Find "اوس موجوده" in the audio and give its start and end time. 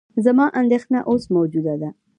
1.09-1.75